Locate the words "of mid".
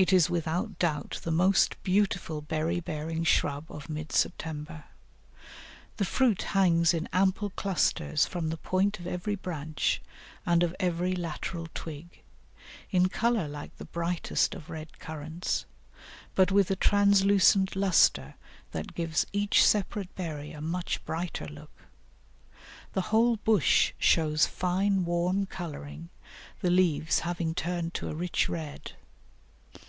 3.68-4.12